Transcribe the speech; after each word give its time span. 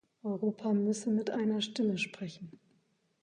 Europa 0.23 0.73
müsse 0.73 1.11
mit 1.11 1.29
einer 1.29 1.61
Stimme 1.61 1.99
sprechen. 1.99 2.59